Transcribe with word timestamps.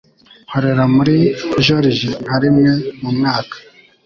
Nkorera 0.47 0.83
muri 0.95 1.15
joriji 1.65 2.07
nka 2.23 2.35
rimwe 2.43 2.71
mu 3.01 3.09
mwaka. 3.17 3.55